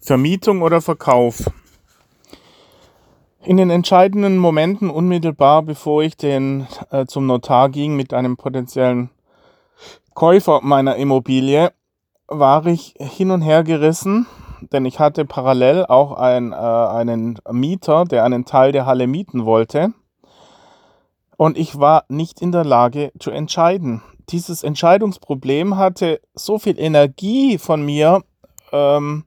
Vermietung 0.00 0.62
oder 0.62 0.80
Verkauf. 0.80 1.44
In 3.42 3.56
den 3.56 3.70
entscheidenden 3.70 4.38
Momenten 4.38 4.90
unmittelbar 4.90 5.62
bevor 5.62 6.02
ich 6.02 6.16
den, 6.16 6.66
äh, 6.90 7.06
zum 7.06 7.26
Notar 7.26 7.68
ging 7.68 7.96
mit 7.96 8.12
einem 8.12 8.36
potenziellen 8.36 9.10
Käufer 10.14 10.60
meiner 10.62 10.96
Immobilie, 10.96 11.72
war 12.28 12.66
ich 12.66 12.94
hin 12.98 13.30
und 13.30 13.42
her 13.42 13.62
gerissen, 13.62 14.26
denn 14.72 14.84
ich 14.84 14.98
hatte 14.98 15.24
parallel 15.24 15.86
auch 15.86 16.12
ein, 16.12 16.52
äh, 16.52 16.56
einen 16.56 17.38
Mieter, 17.50 18.04
der 18.04 18.24
einen 18.24 18.44
Teil 18.44 18.72
der 18.72 18.86
Halle 18.86 19.06
mieten 19.06 19.44
wollte. 19.44 19.92
Und 21.36 21.56
ich 21.56 21.78
war 21.78 22.04
nicht 22.08 22.42
in 22.42 22.52
der 22.52 22.64
Lage 22.64 23.12
zu 23.18 23.30
entscheiden. 23.30 24.02
Dieses 24.28 24.62
Entscheidungsproblem 24.62 25.76
hatte 25.76 26.20
so 26.34 26.58
viel 26.58 26.78
Energie 26.78 27.56
von 27.56 27.82
mir 27.82 28.22
ähm, 28.72 29.24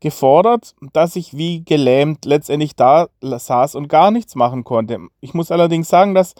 gefordert, 0.00 0.74
dass 0.92 1.16
ich 1.16 1.36
wie 1.36 1.64
gelähmt 1.64 2.24
letztendlich 2.24 2.74
da 2.74 3.08
saß 3.20 3.74
und 3.74 3.88
gar 3.88 4.10
nichts 4.10 4.34
machen 4.34 4.64
konnte. 4.64 4.98
Ich 5.20 5.34
muss 5.34 5.50
allerdings 5.50 5.88
sagen, 5.88 6.14
dass 6.14 6.34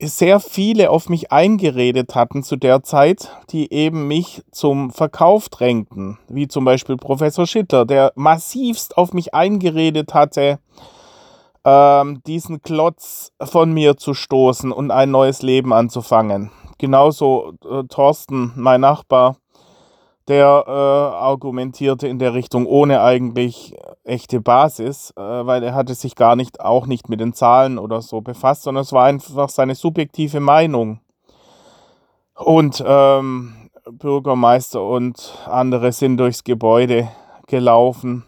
sehr 0.00 0.40
viele 0.40 0.90
auf 0.90 1.08
mich 1.08 1.32
eingeredet 1.32 2.14
hatten 2.14 2.42
zu 2.42 2.56
der 2.56 2.82
Zeit, 2.82 3.30
die 3.50 3.72
eben 3.72 4.06
mich 4.08 4.42
zum 4.50 4.90
Verkauf 4.90 5.48
drängten, 5.48 6.18
wie 6.28 6.48
zum 6.48 6.64
Beispiel 6.64 6.96
Professor 6.96 7.46
Schitter, 7.46 7.86
der 7.86 8.12
massivst 8.14 8.96
auf 8.98 9.12
mich 9.12 9.34
eingeredet 9.34 10.12
hatte, 10.12 10.58
ähm, 11.64 12.22
diesen 12.26 12.60
Klotz 12.62 13.32
von 13.42 13.72
mir 13.72 13.96
zu 13.96 14.14
stoßen 14.14 14.72
und 14.72 14.90
ein 14.90 15.10
neues 15.10 15.42
Leben 15.42 15.72
anzufangen. 15.72 16.50
Genauso 16.78 17.54
äh, 17.64 17.84
Thorsten, 17.88 18.52
mein 18.56 18.80
Nachbar, 18.80 19.36
der 20.28 20.64
äh, 20.66 20.70
argumentierte 20.70 22.08
in 22.08 22.18
der 22.18 22.34
Richtung 22.34 22.66
ohne 22.66 23.02
eigentlich 23.02 23.76
echte 24.04 24.40
Basis, 24.40 25.12
äh, 25.16 25.20
weil 25.20 25.62
er 25.62 25.74
hatte 25.74 25.94
sich 25.94 26.16
gar 26.16 26.36
nicht, 26.36 26.60
auch 26.60 26.86
nicht 26.86 27.08
mit 27.08 27.20
den 27.20 27.34
Zahlen 27.34 27.78
oder 27.78 28.00
so 28.00 28.20
befasst, 28.20 28.62
sondern 28.62 28.82
es 28.82 28.92
war 28.92 29.04
einfach 29.04 29.48
seine 29.48 29.74
subjektive 29.74 30.40
Meinung. 30.40 31.00
Und 32.34 32.82
ähm, 32.86 33.70
Bürgermeister 33.90 34.82
und 34.82 35.38
andere 35.46 35.92
sind 35.92 36.16
durchs 36.16 36.42
Gebäude 36.42 37.08
gelaufen 37.46 38.24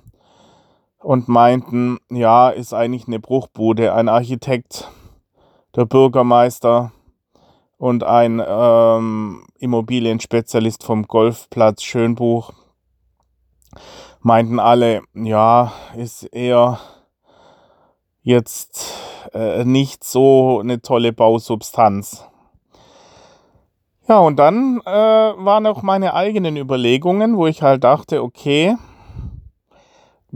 und 0.98 1.28
meinten, 1.28 1.98
ja, 2.10 2.50
ist 2.50 2.74
eigentlich 2.74 3.06
eine 3.06 3.20
Bruchbude. 3.20 3.94
Ein 3.94 4.08
Architekt, 4.08 4.90
der 5.74 5.86
Bürgermeister 5.86 6.92
und 7.78 8.04
ein 8.04 8.42
ähm, 8.46 9.46
Immobilienspezialist 9.58 10.84
vom 10.84 11.06
Golfplatz 11.06 11.82
Schönbuch 11.82 12.52
meinten 14.20 14.58
alle, 14.58 15.02
ja, 15.14 15.72
ist 15.96 16.24
eher 16.24 16.80
jetzt 18.22 18.92
äh, 19.34 19.64
nicht 19.64 20.04
so 20.04 20.60
eine 20.60 20.80
tolle 20.82 21.12
Bausubstanz. 21.12 22.24
Ja, 24.08 24.18
und 24.18 24.36
dann 24.36 24.80
äh, 24.86 24.90
waren 24.90 25.66
auch 25.66 25.82
meine 25.82 26.14
eigenen 26.14 26.56
Überlegungen, 26.56 27.36
wo 27.36 27.46
ich 27.46 27.62
halt 27.62 27.84
dachte, 27.84 28.22
okay, 28.22 28.76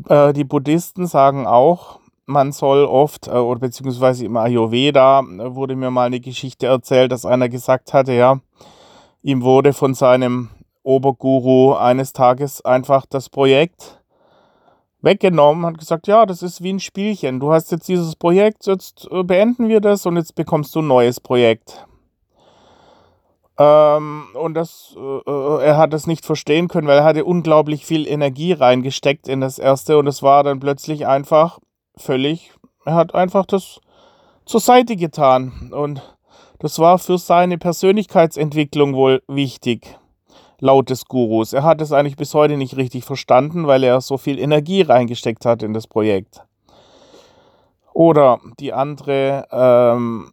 äh, 0.08 0.32
die 0.32 0.44
Buddhisten 0.44 1.06
sagen 1.06 1.46
auch, 1.46 1.99
man 2.30 2.52
soll 2.52 2.84
oft, 2.84 3.26
äh, 3.26 3.32
oder 3.32 3.60
beziehungsweise 3.60 4.24
im 4.24 4.36
Ayurveda 4.36 5.20
äh, 5.20 5.54
wurde 5.54 5.76
mir 5.76 5.90
mal 5.90 6.06
eine 6.06 6.20
Geschichte 6.20 6.66
erzählt, 6.66 7.12
dass 7.12 7.26
einer 7.26 7.48
gesagt 7.48 7.92
hatte, 7.92 8.12
ja, 8.12 8.40
ihm 9.22 9.42
wurde 9.42 9.72
von 9.72 9.94
seinem 9.94 10.48
Oberguru 10.82 11.74
eines 11.74 12.12
Tages 12.12 12.64
einfach 12.64 13.04
das 13.04 13.28
Projekt 13.28 14.00
weggenommen, 15.02 15.66
hat 15.66 15.78
gesagt, 15.78 16.06
ja, 16.06 16.24
das 16.24 16.42
ist 16.42 16.62
wie 16.62 16.72
ein 16.72 16.80
Spielchen. 16.80 17.40
Du 17.40 17.52
hast 17.52 17.72
jetzt 17.72 17.88
dieses 17.88 18.16
Projekt, 18.16 18.66
jetzt 18.66 19.08
äh, 19.10 19.22
beenden 19.22 19.68
wir 19.68 19.80
das 19.80 20.06
und 20.06 20.16
jetzt 20.16 20.34
bekommst 20.34 20.74
du 20.74 20.80
ein 20.80 20.86
neues 20.86 21.20
Projekt. 21.20 21.86
Ähm, 23.58 24.24
und 24.34 24.54
das, 24.54 24.96
er 25.26 25.76
hat 25.76 25.92
es 25.92 26.06
nicht 26.06 26.24
verstehen 26.24 26.68
können, 26.68 26.86
weil 26.86 26.98
er 26.98 27.04
hatte 27.04 27.24
unglaublich 27.26 27.84
viel 27.84 28.06
Energie 28.06 28.52
reingesteckt 28.52 29.28
in 29.28 29.42
das 29.42 29.58
erste 29.58 29.98
und 29.98 30.06
es 30.06 30.22
war 30.22 30.44
dann 30.44 30.60
plötzlich 30.60 31.06
einfach 31.06 31.58
völlig, 32.00 32.52
er 32.84 32.94
hat 32.94 33.14
einfach 33.14 33.46
das 33.46 33.80
zur 34.44 34.60
Seite 34.60 34.96
getan. 34.96 35.70
Und 35.72 36.02
das 36.58 36.78
war 36.78 36.98
für 36.98 37.18
seine 37.18 37.58
Persönlichkeitsentwicklung 37.58 38.94
wohl 38.94 39.22
wichtig, 39.28 39.98
laut 40.58 40.90
des 40.90 41.06
Gurus. 41.06 41.52
Er 41.52 41.62
hat 41.62 41.80
es 41.80 41.92
eigentlich 41.92 42.16
bis 42.16 42.34
heute 42.34 42.56
nicht 42.56 42.76
richtig 42.76 43.04
verstanden, 43.04 43.66
weil 43.66 43.84
er 43.84 44.00
so 44.00 44.18
viel 44.18 44.38
Energie 44.38 44.82
reingesteckt 44.82 45.44
hat 45.46 45.62
in 45.62 45.72
das 45.72 45.86
Projekt. 45.86 46.42
Oder 47.92 48.40
die 48.58 48.72
andere 48.72 49.46
ähm, 49.50 50.32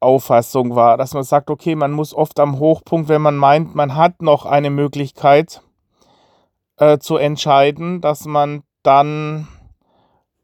Auffassung 0.00 0.74
war, 0.74 0.96
dass 0.96 1.14
man 1.14 1.22
sagt, 1.22 1.50
okay, 1.50 1.74
man 1.74 1.92
muss 1.92 2.14
oft 2.14 2.40
am 2.40 2.58
Hochpunkt, 2.58 3.08
wenn 3.08 3.22
man 3.22 3.36
meint, 3.36 3.74
man 3.74 3.94
hat 3.94 4.20
noch 4.20 4.46
eine 4.46 4.70
Möglichkeit 4.70 5.62
äh, 6.76 6.98
zu 6.98 7.16
entscheiden, 7.16 8.00
dass 8.00 8.24
man 8.24 8.62
dann 8.82 9.48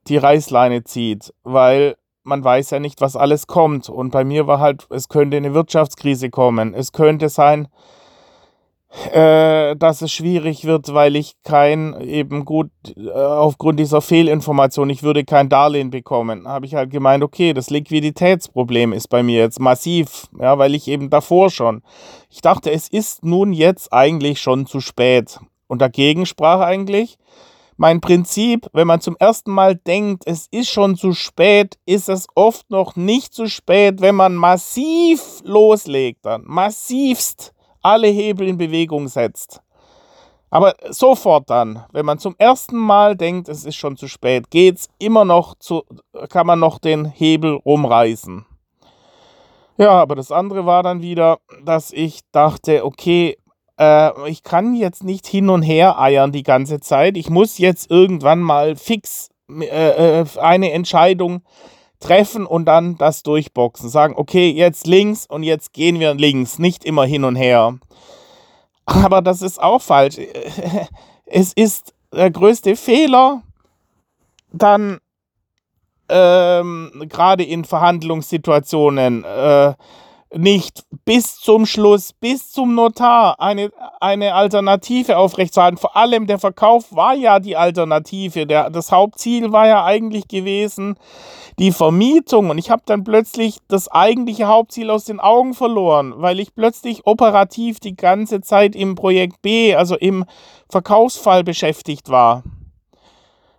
die 0.08 0.16
Reißleine 0.16 0.84
zieht, 0.84 1.32
weil 1.44 1.96
man 2.22 2.44
weiß 2.44 2.70
ja 2.70 2.80
nicht, 2.80 3.00
was 3.00 3.16
alles 3.16 3.46
kommt. 3.46 3.88
Und 3.88 4.10
bei 4.10 4.24
mir 4.24 4.46
war 4.46 4.60
halt, 4.60 4.86
es 4.90 5.08
könnte 5.08 5.36
eine 5.36 5.54
Wirtschaftskrise 5.54 6.30
kommen. 6.30 6.74
Es 6.74 6.92
könnte 6.92 7.28
sein, 7.28 7.68
äh, 9.12 9.76
dass 9.76 10.00
es 10.00 10.12
schwierig 10.12 10.64
wird, 10.64 10.94
weil 10.94 11.16
ich 11.16 11.34
kein 11.42 12.00
eben 12.00 12.44
gut 12.44 12.70
äh, 12.96 13.10
aufgrund 13.10 13.78
dieser 13.78 14.00
Fehlinformation, 14.00 14.88
ich 14.88 15.02
würde 15.02 15.24
kein 15.24 15.48
Darlehen 15.48 15.90
bekommen. 15.90 16.48
Habe 16.48 16.66
ich 16.66 16.74
halt 16.74 16.90
gemeint, 16.90 17.22
okay, 17.22 17.52
das 17.52 17.70
Liquiditätsproblem 17.70 18.92
ist 18.92 19.08
bei 19.08 19.22
mir 19.22 19.40
jetzt 19.40 19.60
massiv, 19.60 20.28
ja, 20.40 20.56
weil 20.58 20.74
ich 20.74 20.88
eben 20.88 21.10
davor 21.10 21.50
schon. 21.50 21.82
Ich 22.30 22.40
dachte, 22.40 22.70
es 22.70 22.88
ist 22.88 23.24
nun 23.24 23.52
jetzt 23.52 23.92
eigentlich 23.92 24.40
schon 24.40 24.66
zu 24.66 24.80
spät. 24.80 25.38
Und 25.66 25.82
dagegen 25.82 26.24
sprach 26.24 26.60
eigentlich, 26.60 27.18
mein 27.78 28.00
Prinzip, 28.00 28.66
wenn 28.72 28.88
man 28.88 29.00
zum 29.00 29.16
ersten 29.18 29.52
Mal 29.52 29.76
denkt, 29.76 30.24
es 30.26 30.48
ist 30.50 30.68
schon 30.68 30.96
zu 30.96 31.12
spät, 31.12 31.78
ist 31.86 32.08
es 32.08 32.26
oft 32.34 32.68
noch 32.70 32.96
nicht 32.96 33.32
zu 33.32 33.46
spät, 33.46 34.00
wenn 34.00 34.16
man 34.16 34.34
massiv 34.34 35.40
loslegt, 35.44 36.26
dann 36.26 36.42
massivst 36.44 37.54
alle 37.80 38.08
Hebel 38.08 38.48
in 38.48 38.58
Bewegung 38.58 39.06
setzt. 39.06 39.62
Aber 40.50 40.74
sofort 40.90 41.48
dann, 41.50 41.84
wenn 41.92 42.04
man 42.04 42.18
zum 42.18 42.34
ersten 42.38 42.76
Mal 42.76 43.16
denkt, 43.16 43.48
es 43.48 43.64
ist 43.64 43.76
schon 43.76 43.96
zu 43.96 44.08
spät, 44.08 44.50
geht's 44.50 44.88
immer 44.98 45.24
noch 45.24 45.54
zu, 45.54 45.84
kann 46.30 46.46
man 46.46 46.58
noch 46.58 46.78
den 46.78 47.04
Hebel 47.04 47.54
rumreißen. 47.64 48.44
Ja, 49.76 49.92
aber 49.92 50.16
das 50.16 50.32
andere 50.32 50.66
war 50.66 50.82
dann 50.82 51.00
wieder, 51.00 51.38
dass 51.62 51.92
ich 51.92 52.22
dachte, 52.32 52.84
okay, 52.84 53.38
äh, 53.78 54.28
ich 54.28 54.42
kann 54.42 54.74
jetzt 54.74 55.04
nicht 55.04 55.26
hin 55.26 55.48
und 55.48 55.62
her 55.62 56.00
eiern 56.00 56.32
die 56.32 56.42
ganze 56.42 56.80
Zeit. 56.80 57.16
Ich 57.16 57.30
muss 57.30 57.58
jetzt 57.58 57.90
irgendwann 57.90 58.40
mal 58.40 58.76
fix 58.76 59.30
äh, 59.48 60.20
äh, 60.20 60.26
eine 60.40 60.72
Entscheidung 60.72 61.42
treffen 62.00 62.46
und 62.46 62.66
dann 62.66 62.96
das 62.96 63.22
durchboxen. 63.22 63.88
Sagen, 63.88 64.14
okay, 64.16 64.50
jetzt 64.50 64.86
links 64.86 65.26
und 65.26 65.42
jetzt 65.42 65.72
gehen 65.72 65.98
wir 66.00 66.14
links, 66.14 66.58
nicht 66.58 66.84
immer 66.84 67.04
hin 67.04 67.24
und 67.24 67.36
her. 67.36 67.78
Aber 68.84 69.22
das 69.22 69.42
ist 69.42 69.60
auch 69.60 69.82
falsch. 69.82 70.18
Es 71.30 71.52
ist 71.52 71.92
der 72.10 72.30
größte 72.30 72.74
Fehler, 72.74 73.42
dann 74.50 74.98
ähm, 76.08 77.04
gerade 77.06 77.44
in 77.44 77.66
Verhandlungssituationen 77.66 79.24
äh, 79.24 79.74
nicht 80.34 80.84
bis 81.04 81.36
zum 81.36 81.64
Schluss, 81.64 82.12
bis 82.12 82.50
zum 82.50 82.74
Notar 82.74 83.40
eine, 83.40 83.70
eine 84.00 84.34
Alternative 84.34 85.16
aufrechtzuerhalten. 85.16 85.78
Vor 85.78 85.96
allem 85.96 86.26
der 86.26 86.38
Verkauf 86.38 86.94
war 86.94 87.14
ja 87.14 87.40
die 87.40 87.56
Alternative. 87.56 88.46
Der, 88.46 88.70
das 88.70 88.92
Hauptziel 88.92 89.52
war 89.52 89.66
ja 89.66 89.84
eigentlich 89.84 90.28
gewesen, 90.28 90.96
die 91.58 91.72
Vermietung. 91.72 92.50
Und 92.50 92.58
ich 92.58 92.70
habe 92.70 92.82
dann 92.84 93.04
plötzlich 93.04 93.58
das 93.68 93.88
eigentliche 93.88 94.46
Hauptziel 94.46 94.90
aus 94.90 95.04
den 95.04 95.20
Augen 95.20 95.54
verloren, 95.54 96.14
weil 96.16 96.40
ich 96.40 96.54
plötzlich 96.54 97.06
operativ 97.06 97.80
die 97.80 97.96
ganze 97.96 98.40
Zeit 98.40 98.76
im 98.76 98.94
Projekt 98.94 99.40
B, 99.42 99.74
also 99.74 99.96
im 99.96 100.24
Verkaufsfall 100.68 101.42
beschäftigt 101.42 102.10
war. 102.10 102.42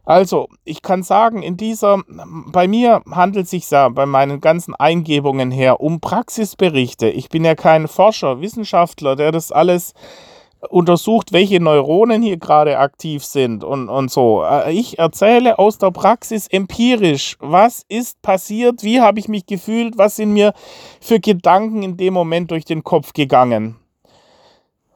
Also, 0.09 0.47
ich 0.65 0.81
kann 0.81 1.03
sagen, 1.03 1.43
in 1.43 1.55
dieser, 1.55 2.01
bei 2.47 2.67
mir 2.67 3.03
handelt 3.11 3.43
es 3.43 3.51
sich 3.51 3.69
ja 3.69 3.89
bei 3.89 4.07
meinen 4.07 4.41
ganzen 4.41 4.73
Eingebungen 4.73 5.51
her 5.51 5.81
um 5.81 5.99
Praxisberichte. 5.99 7.09
Ich 7.09 7.29
bin 7.29 7.45
ja 7.45 7.53
kein 7.53 7.87
Forscher, 7.87 8.41
Wissenschaftler, 8.41 9.15
der 9.15 9.31
das 9.31 9.51
alles 9.51 9.93
untersucht, 10.67 11.31
welche 11.31 11.59
Neuronen 11.59 12.23
hier 12.23 12.37
gerade 12.37 12.79
aktiv 12.79 13.23
sind 13.23 13.63
und, 13.63 13.87
und 13.87 14.09
so. 14.09 14.43
Äh, 14.43 14.71
ich 14.71 14.97
erzähle 14.97 15.59
aus 15.59 15.77
der 15.77 15.91
Praxis 15.91 16.47
empirisch, 16.47 17.37
was 17.39 17.85
ist 17.87 18.19
passiert, 18.23 18.81
wie 18.81 19.01
habe 19.01 19.19
ich 19.19 19.27
mich 19.27 19.45
gefühlt, 19.45 19.99
was 19.99 20.15
sind 20.15 20.33
mir 20.33 20.53
für 20.99 21.19
Gedanken 21.19 21.83
in 21.83 21.97
dem 21.97 22.15
Moment 22.15 22.49
durch 22.49 22.65
den 22.65 22.83
Kopf 22.83 23.13
gegangen. 23.13 23.75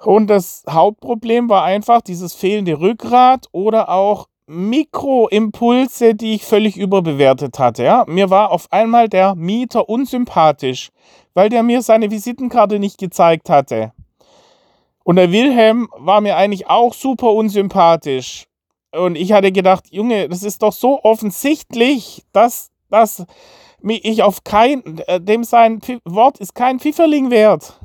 Und 0.03 0.25
das 0.25 0.63
Hauptproblem 0.67 1.49
war 1.49 1.63
einfach 1.63 2.01
dieses 2.01 2.33
fehlende 2.33 2.79
Rückgrat 2.79 3.45
oder 3.51 3.89
auch 3.89 4.25
Mikroimpulse, 4.53 6.15
die 6.15 6.35
ich 6.35 6.45
völlig 6.45 6.77
überbewertet 6.77 7.59
hatte. 7.59 7.83
Ja? 7.83 8.05
Mir 8.07 8.29
war 8.29 8.51
auf 8.51 8.71
einmal 8.71 9.09
der 9.09 9.35
Mieter 9.35 9.89
unsympathisch, 9.89 10.89
weil 11.33 11.49
der 11.49 11.63
mir 11.63 11.81
seine 11.81 12.11
Visitenkarte 12.11 12.79
nicht 12.79 12.97
gezeigt 12.97 13.49
hatte. 13.49 13.91
Und 15.03 15.17
der 15.17 15.31
Wilhelm 15.31 15.89
war 15.97 16.21
mir 16.21 16.37
eigentlich 16.37 16.69
auch 16.69 16.93
super 16.93 17.33
unsympathisch. 17.33 18.45
Und 18.93 19.15
ich 19.15 19.33
hatte 19.33 19.51
gedacht, 19.51 19.85
Junge, 19.91 20.29
das 20.29 20.43
ist 20.43 20.61
doch 20.61 20.71
so 20.71 21.03
offensichtlich, 21.03 22.23
dass, 22.31 22.71
dass 22.89 23.25
ich 23.85 24.23
auf 24.23 24.43
kein, 24.43 24.99
äh, 25.07 25.19
dem 25.19 25.43
sein 25.43 25.81
Wort 26.05 26.39
ist 26.39 26.55
kein 26.55 26.79
Pfifferling 26.79 27.31
wert. 27.31 27.79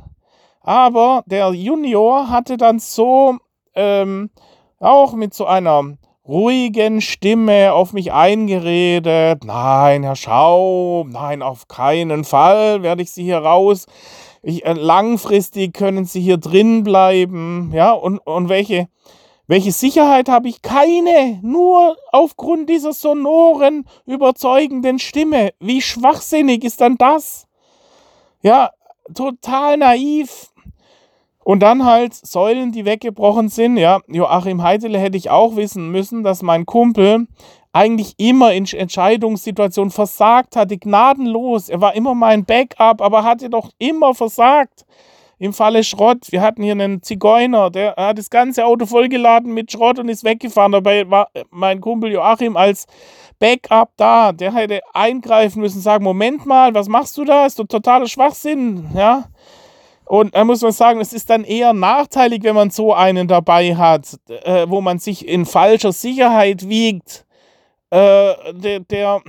Aber 0.61 1.25
der 1.27 1.51
Junior 1.53 2.29
hatte 2.29 2.57
dann 2.57 2.79
so, 2.79 3.39
ähm, 3.75 4.31
auch 4.81 5.15
mit 5.15 5.35
so 5.35 5.47
einer 5.47 5.97
ruhigen 6.29 7.01
Stimme 7.01 7.73
auf 7.73 7.95
mich 7.95 8.13
eingeredet. 8.13 9.45
Nein, 9.45 10.03
Herr 10.03 10.15
Schaum, 10.15 11.09
nein, 11.09 11.43
auf 11.43 11.67
keinen 11.69 12.25
Fall 12.25 12.83
werde 12.83 13.03
ich 13.03 13.11
Sie 13.11 13.25
hier 13.25 13.39
raus. 13.39 13.87
Ich, 14.43 14.65
äh, 14.65 14.75
langfristig 14.75 15.73
können 15.73 16.05
Sie 16.05 16.21
hier 16.21 16.37
drin 16.37 16.85
bleiben. 16.85 17.73
Ja, 17.73 17.93
und, 17.93 18.19
und 18.19 18.51
welche, 18.51 18.89
welche 19.47 19.73
Sicherheit 19.73 20.29
habe 20.29 20.49
ich? 20.49 20.61
Keine. 20.61 21.41
Nur 21.43 21.97
aufgrund 22.13 22.69
dieser 22.69 22.93
sonoren, 22.93 23.87
überzeugenden 24.05 24.99
Stimme. 24.99 25.53
Wie 25.59 25.81
schwachsinnig 25.81 26.63
ist 26.63 26.83
dann 26.83 26.99
das? 26.99 27.47
Ja, 28.43 28.71
total 29.15 29.79
naiv. 29.79 30.53
Und 31.49 31.61
dann 31.61 31.87
halt 31.87 32.13
Säulen, 32.13 32.73
die 32.73 32.85
weggebrochen 32.85 33.49
sind. 33.49 33.79
Ja, 33.79 34.01
Joachim 34.07 34.63
Heidele 34.63 34.99
hätte 34.99 35.17
ich 35.17 35.31
auch 35.31 35.57
wissen 35.57 35.91
müssen, 35.91 36.23
dass 36.23 36.43
mein 36.43 36.67
Kumpel 36.67 37.27
eigentlich 37.73 38.17
immer 38.19 38.53
in 38.53 38.67
Entscheidungssituationen 38.67 39.91
versagt 39.91 40.57
hatte, 40.57 40.77
gnadenlos. 40.77 41.71
Er 41.71 41.81
war 41.81 41.95
immer 41.95 42.15
mein 42.15 42.45
Backup, 42.45 43.01
aber 43.01 43.25
hatte 43.25 43.49
doch 43.49 43.71
immer 43.79 44.15
versagt. 44.15 44.85
Im 45.39 45.55
Falle 45.55 45.85
Schrott, 45.85 46.27
wir 46.33 46.43
hatten 46.43 46.63
hier 46.63 46.73
einen 46.73 47.03
Zigeuner, 47.03 47.71
der 47.71 47.95
hat 47.97 48.19
das 48.19 48.29
ganze 48.29 48.67
Auto 48.67 48.85
vollgeladen 48.85 49.55
mit 49.55 49.73
Schrott 49.73 49.99
und 49.99 50.11
ist 50.11 50.25
weggefahren. 50.25 50.73
Dabei 50.73 51.09
war 51.09 51.31
mein 51.49 51.81
Kumpel 51.81 52.13
Joachim 52.13 52.59
als 52.59 52.87
Backup 53.39 53.93
da. 53.97 54.33
Der 54.33 54.53
hätte 54.53 54.81
eingreifen 54.93 55.63
müssen, 55.63 55.81
sagen: 55.81 56.05
Moment 56.05 56.45
mal, 56.45 56.75
was 56.75 56.89
machst 56.89 57.17
du 57.17 57.25
da? 57.25 57.47
Ist 57.47 57.59
doch 57.59 57.67
totaler 57.67 58.07
Schwachsinn. 58.07 58.91
Ja. 58.95 59.25
Und 60.09 60.35
da 60.35 60.45
muss 60.45 60.63
man 60.63 60.73
sagen, 60.73 61.01
es 61.01 61.13
ist 61.13 61.29
dann 61.29 61.45
eher 61.45 61.75
nachteilig, 61.75 62.43
wenn 62.43 62.55
man 62.55 62.71
so 62.71 62.95
einen 62.95 63.29
dabei 63.29 63.77
hat, 63.77 64.19
äh, 64.29 64.65
wo 64.67 64.81
man 64.81 64.99
sich 64.99 65.29
in 65.29 65.45
falscher 65.45 65.93
Sicherheit 65.93 66.67
wiegt, 66.67 67.27
äh, 67.91 68.33
der, 68.55 68.81
der 68.81 69.21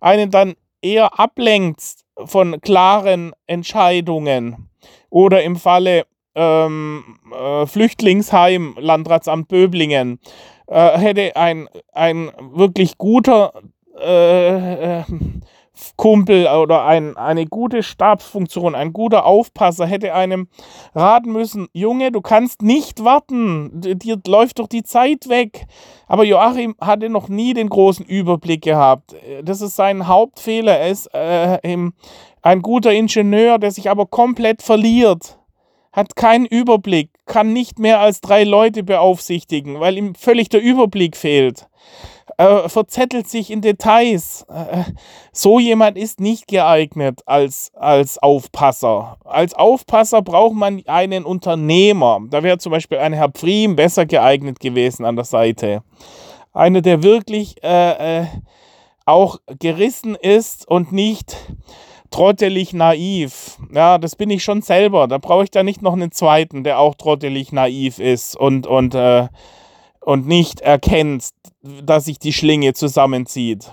einen 0.00 0.30
dann 0.30 0.54
eher 0.80 1.18
ablenkt 1.18 1.82
von 2.24 2.60
klaren 2.60 3.32
Entscheidungen. 3.48 4.70
Oder 5.10 5.42
im 5.42 5.56
Falle 5.56 6.06
ähm, 6.36 7.18
äh, 7.32 7.66
Flüchtlingsheim, 7.66 8.76
Landratsamt 8.78 9.48
Böblingen, 9.48 10.20
äh, 10.68 10.96
hätte 10.96 11.34
ein, 11.34 11.68
ein 11.92 12.30
wirklich 12.52 12.98
guter 12.98 13.52
äh, 14.00 15.00
äh 15.00 15.04
Kumpel 15.96 16.46
oder 16.46 16.84
ein, 16.84 17.16
eine 17.16 17.46
gute 17.46 17.82
Stabsfunktion, 17.82 18.74
ein 18.74 18.92
guter 18.92 19.24
Aufpasser 19.24 19.86
hätte 19.86 20.14
einem 20.14 20.48
raten 20.94 21.32
müssen, 21.32 21.68
Junge, 21.72 22.12
du 22.12 22.20
kannst 22.20 22.62
nicht 22.62 23.04
warten, 23.04 23.70
dir 23.74 24.18
läuft 24.26 24.58
doch 24.58 24.68
die 24.68 24.82
Zeit 24.82 25.28
weg. 25.28 25.66
Aber 26.06 26.24
Joachim 26.24 26.74
hatte 26.80 27.08
noch 27.08 27.28
nie 27.28 27.54
den 27.54 27.68
großen 27.68 28.04
Überblick 28.04 28.62
gehabt. 28.62 29.14
Das 29.42 29.60
ist 29.60 29.76
sein 29.76 30.06
Hauptfehler. 30.06 30.78
Er 30.78 30.88
ist 30.88 31.06
äh, 31.14 31.58
ein 32.42 32.62
guter 32.62 32.92
Ingenieur, 32.92 33.58
der 33.58 33.70
sich 33.70 33.90
aber 33.90 34.06
komplett 34.06 34.62
verliert. 34.62 35.38
Hat 35.92 36.14
keinen 36.14 36.46
Überblick, 36.46 37.10
kann 37.26 37.52
nicht 37.52 37.78
mehr 37.78 38.00
als 38.00 38.20
drei 38.20 38.44
Leute 38.44 38.84
beaufsichtigen, 38.84 39.80
weil 39.80 39.98
ihm 39.98 40.14
völlig 40.14 40.48
der 40.48 40.62
Überblick 40.62 41.16
fehlt 41.16 41.69
äh, 42.40 42.68
verzettelt 42.70 43.28
sich 43.28 43.50
in 43.50 43.60
Details. 43.60 44.46
Äh, 44.48 44.84
so 45.30 45.58
jemand 45.58 45.98
ist 45.98 46.20
nicht 46.20 46.48
geeignet 46.48 47.20
als, 47.26 47.70
als 47.74 48.16
Aufpasser. 48.16 49.18
Als 49.24 49.52
Aufpasser 49.52 50.22
braucht 50.22 50.54
man 50.54 50.82
einen 50.86 51.24
Unternehmer. 51.24 52.20
Da 52.30 52.42
wäre 52.42 52.56
zum 52.56 52.72
Beispiel 52.72 52.96
ein 52.96 53.12
Herr 53.12 53.30
Pfriem 53.30 53.76
besser 53.76 54.06
geeignet 54.06 54.58
gewesen 54.58 55.04
an 55.04 55.16
der 55.16 55.26
Seite. 55.26 55.82
Einer, 56.54 56.80
der 56.80 57.02
wirklich 57.02 57.62
äh, 57.62 58.22
äh 58.22 58.26
auch 59.06 59.38
gerissen 59.58 60.14
ist 60.14 60.68
und 60.68 60.92
nicht 60.92 61.36
trottelig 62.10 62.72
naiv. 62.72 63.58
Ja, 63.72 63.98
das 63.98 64.14
bin 64.14 64.30
ich 64.30 64.44
schon 64.44 64.62
selber. 64.62 65.08
Da 65.08 65.18
brauche 65.18 65.44
ich 65.44 65.50
da 65.50 65.64
nicht 65.64 65.82
noch 65.82 65.94
einen 65.94 66.12
zweiten, 66.12 66.62
der 66.62 66.78
auch 66.78 66.94
trottelig 66.94 67.50
naiv 67.50 67.98
ist 67.98 68.36
und, 68.36 68.68
und 68.68 68.94
äh, 68.94 69.26
und 70.00 70.26
nicht 70.26 70.60
erkennt, 70.60 71.30
dass 71.62 72.06
sich 72.06 72.18
die 72.18 72.32
Schlinge 72.32 72.72
zusammenzieht. 72.74 73.72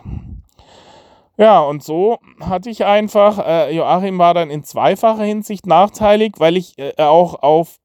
Ja, 1.37 1.59
und 1.59 1.83
so 1.83 2.17
hatte 2.39 2.69
ich 2.69 2.83
einfach, 2.85 3.37
äh, 3.45 3.75
Joachim 3.75 4.17
war 4.17 4.33
dann 4.33 4.49
in 4.49 4.63
zweifacher 4.63 5.23
Hinsicht 5.23 5.67
nachteilig, 5.67 6.33
weil 6.37 6.57
ich 6.57 6.77
äh, 6.79 6.93
auch 6.97 7.35
auf 7.43 7.77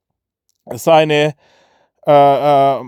seine 0.66 1.34
äh, 2.06 2.76
äh 2.76 2.82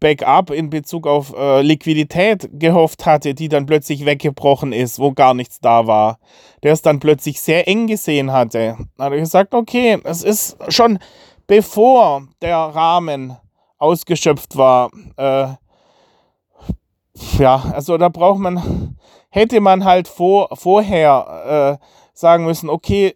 Backup 0.00 0.50
in 0.50 0.70
Bezug 0.70 1.06
auf 1.06 1.34
äh, 1.36 1.60
Liquidität 1.60 2.48
gehofft 2.52 3.04
hatte, 3.04 3.34
die 3.34 3.48
dann 3.48 3.66
plötzlich 3.66 4.06
weggebrochen 4.06 4.72
ist, 4.72 4.98
wo 4.98 5.12
gar 5.12 5.34
nichts 5.34 5.60
da 5.60 5.86
war. 5.86 6.18
Der 6.62 6.72
es 6.72 6.80
dann 6.80 6.98
plötzlich 6.98 7.42
sehr 7.42 7.68
eng 7.68 7.86
gesehen 7.86 8.32
hatte. 8.32 8.78
Da 8.96 9.04
habe 9.04 9.16
ich 9.16 9.22
gesagt, 9.22 9.52
okay, 9.52 9.98
es 10.04 10.22
ist 10.22 10.56
schon 10.72 10.98
bevor 11.46 12.26
der 12.40 12.56
Rahmen 12.56 13.36
ausgeschöpft 13.84 14.56
war. 14.56 14.90
Äh, 15.16 15.54
ja, 17.38 17.62
also 17.72 17.96
da 17.96 18.08
braucht 18.08 18.40
man, 18.40 18.96
hätte 19.30 19.60
man 19.60 19.84
halt 19.84 20.08
vor, 20.08 20.48
vorher 20.56 21.78
äh, 21.80 21.86
sagen 22.12 22.44
müssen, 22.44 22.68
okay, 22.70 23.14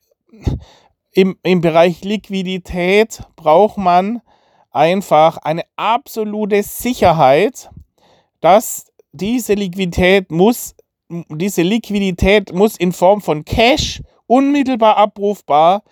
im, 1.13 1.37
im 1.43 1.61
Bereich 1.61 2.05
Liquidität 2.05 3.23
braucht 3.35 3.79
man 3.79 4.21
einfach 4.71 5.39
eine 5.39 5.63
absolute 5.77 6.63
Sicherheit, 6.63 7.71
dass 8.41 8.87
diese 9.13 9.55
Liquidität 9.55 10.31
muss, 10.31 10.77
diese 11.09 11.63
Liquidität 11.63 12.53
muss 12.53 12.77
in 12.77 12.93
Form 12.93 13.21
von 13.21 13.45
Cash 13.45 14.03
unmittelbar 14.27 14.97
abrufbar 14.97 15.83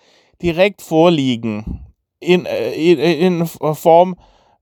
direkt 0.41 0.81
vorliegen. 0.81 1.85
In, 2.19 2.45
äh, 2.45 2.71
in, 2.73 2.99
in 2.99 3.47
Form 3.47 4.15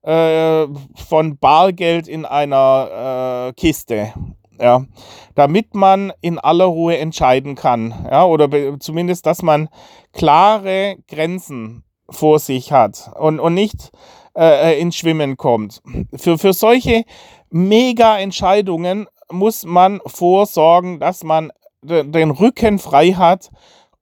äh, 0.06 0.68
von 1.08 1.36
Bargeld 1.38 2.08
in 2.08 2.24
einer 2.24 3.48
äh, 3.48 3.52
Kiste. 3.54 4.12
Ja, 4.58 4.86
damit 5.34 5.74
man 5.74 6.14
in 6.22 6.38
aller 6.38 6.64
Ruhe 6.64 6.96
entscheiden 6.96 7.56
kann. 7.56 8.06
Ja, 8.10 8.24
oder 8.24 8.48
zumindest, 8.80 9.26
dass 9.26 9.42
man 9.42 9.68
klare 10.14 10.96
Grenzen 11.08 11.84
vor 12.08 12.38
sich 12.38 12.72
hat 12.72 13.10
und, 13.18 13.38
und 13.38 13.52
nicht 13.52 13.90
äh, 14.34 14.80
ins 14.80 14.96
Schwimmen 14.96 15.36
kommt. 15.36 15.82
Für, 16.14 16.38
für 16.38 16.54
solche 16.54 17.04
Mega-Entscheidungen 17.50 19.08
muss 19.30 19.66
man 19.66 20.00
vorsorgen, 20.06 21.00
dass 21.00 21.22
man 21.22 21.52
den 21.82 22.30
Rücken 22.30 22.78
frei 22.78 23.12
hat 23.12 23.50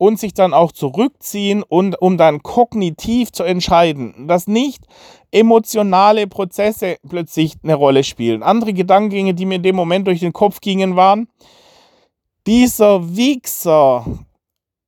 und 0.04 0.20
sich 0.20 0.34
dann 0.34 0.52
auch 0.52 0.70
zurückziehen 0.70 1.62
und 1.62 2.00
um 2.00 2.18
dann 2.18 2.42
kognitiv 2.42 3.32
zu 3.32 3.42
entscheiden, 3.42 4.28
dass 4.28 4.46
nicht 4.46 4.84
emotionale 5.32 6.26
Prozesse 6.26 6.96
plötzlich 7.08 7.54
eine 7.62 7.74
Rolle 7.74 8.04
spielen. 8.04 8.42
Andere 8.42 8.74
Gedankengänge, 8.74 9.32
die 9.32 9.46
mir 9.46 9.56
in 9.56 9.62
dem 9.62 9.76
Moment 9.76 10.06
durch 10.06 10.20
den 10.20 10.34
Kopf 10.34 10.60
gingen, 10.60 10.94
waren, 10.94 11.26
dieser 12.46 13.16
Wichser, 13.16 14.04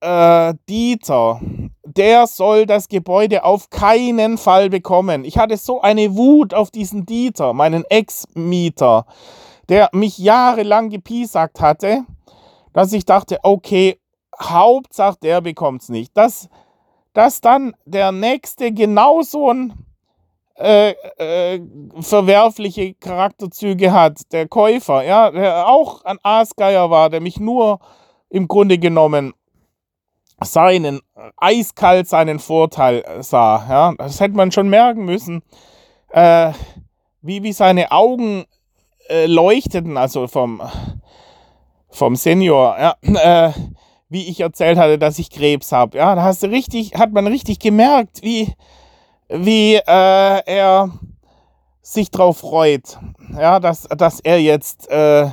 äh, 0.00 0.52
Dieter, 0.68 1.40
der 1.82 2.26
soll 2.26 2.66
das 2.66 2.88
Gebäude 2.88 3.42
auf 3.44 3.70
keinen 3.70 4.36
Fall 4.36 4.68
bekommen. 4.68 5.24
Ich 5.24 5.38
hatte 5.38 5.56
so 5.56 5.80
eine 5.80 6.14
Wut 6.14 6.52
auf 6.52 6.70
diesen 6.70 7.06
Dieter, 7.06 7.54
meinen 7.54 7.84
Ex-Mieter, 7.88 9.06
der 9.70 9.88
mich 9.92 10.18
jahrelang 10.18 10.90
gepiesackt 10.90 11.62
hatte, 11.62 12.04
dass 12.74 12.92
ich 12.92 13.06
dachte, 13.06 13.38
okay, 13.42 13.98
Hauptsache 14.40 15.18
der 15.22 15.40
bekommt 15.40 15.82
es 15.82 15.88
nicht. 15.88 16.16
Dass, 16.16 16.48
dass 17.12 17.40
dann 17.40 17.74
der 17.84 18.12
Nächste 18.12 18.72
genauso 18.72 19.50
ein 19.50 19.86
äh, 20.58 20.94
äh, 21.18 21.60
verwerfliche 22.00 22.94
Charakterzüge 22.94 23.92
hat, 23.92 24.32
der 24.32 24.48
Käufer, 24.48 25.02
ja, 25.02 25.30
der 25.30 25.68
auch 25.68 26.04
ein 26.04 26.18
Aasgeier 26.22 26.90
war, 26.90 27.10
der 27.10 27.20
mich 27.20 27.38
nur 27.38 27.80
im 28.30 28.48
Grunde 28.48 28.78
genommen 28.78 29.34
seinen, 30.42 31.00
eiskalt 31.36 32.08
seinen 32.08 32.38
Vorteil 32.38 33.04
sah. 33.20 33.66
Ja, 33.68 33.94
das 33.98 34.20
hätte 34.20 34.34
man 34.34 34.52
schon 34.52 34.68
merken 34.68 35.04
müssen, 35.04 35.42
äh, 36.10 36.52
wie, 37.22 37.42
wie 37.42 37.52
seine 37.52 37.92
Augen 37.92 38.44
äh, 39.08 39.26
leuchteten, 39.26 39.96
also 39.96 40.26
vom, 40.26 40.62
vom 41.90 42.16
Senior, 42.16 42.76
ja, 42.78 42.96
äh, 43.02 43.52
wie 44.08 44.28
ich 44.28 44.40
erzählt 44.40 44.78
hatte, 44.78 44.98
dass 44.98 45.18
ich 45.18 45.30
Krebs 45.30 45.72
habe. 45.72 45.98
Ja, 45.98 46.14
da 46.14 46.22
hast 46.22 46.42
du 46.42 46.48
richtig, 46.48 46.94
hat 46.94 47.12
man 47.12 47.26
richtig 47.26 47.58
gemerkt, 47.58 48.22
wie, 48.22 48.52
wie 49.28 49.74
äh, 49.74 49.82
er 49.86 50.90
sich 51.82 52.10
drauf 52.10 52.38
freut. 52.38 52.98
Ja, 53.36 53.60
dass, 53.60 53.82
dass 53.82 54.20
er 54.20 54.40
jetzt, 54.40 54.88
äh, 54.90 55.30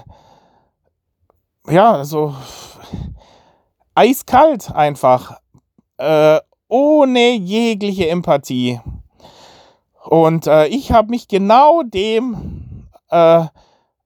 ja, 1.70 2.04
so 2.04 2.36
eiskalt 3.96 4.72
einfach, 4.74 5.40
äh, 5.98 6.40
ohne 6.68 7.36
jegliche 7.36 8.10
Empathie. 8.10 8.80
Und 10.04 10.48
äh, 10.48 10.68
ich 10.68 10.92
habe 10.92 11.10
mich 11.10 11.28
genau 11.28 11.84
dem 11.84 12.90
äh, 13.10 13.46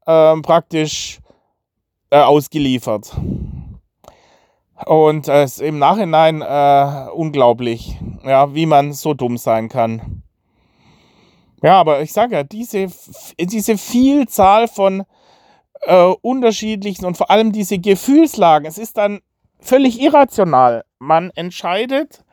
äh, 0.06 0.42
praktisch 0.42 1.20
äh, 2.10 2.20
ausgeliefert. 2.20 3.16
Und 4.86 5.28
es 5.28 5.54
ist 5.54 5.62
im 5.62 5.80
Nachhinein 5.80 6.42
äh, 6.42 7.10
unglaublich, 7.14 7.98
ja, 8.24 8.54
wie 8.54 8.66
man 8.66 8.94
so 8.94 9.14
dumm 9.14 9.38
sein 9.38 9.70
kann. 9.70 10.24
Ja, 11.64 11.80
aber 11.80 12.02
ich 12.02 12.14
sage 12.14 12.36
ja, 12.36 12.44
diese, 12.44 12.88
diese 13.40 13.78
Vielzahl 13.78 14.68
von 14.68 15.04
äh, 15.82 16.14
unterschiedlichen 16.22 17.06
und 17.06 17.18
vor 17.18 17.32
allem 17.32 17.52
diese 17.52 17.80
Gefühlslagen, 17.80 18.68
es 18.68 18.78
ist 18.78 18.98
dann 18.98 19.22
völlig 19.60 20.00
irrational. 20.00 20.84
Man 21.00 21.32
entscheidet 21.32 22.24